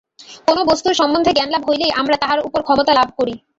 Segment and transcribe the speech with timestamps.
[0.47, 3.33] কোন বস্তুর সম্বন্ধে জ্ঞানলাভ হইলেই আমরা উহার উপর ক্ষমতা লাভ করি।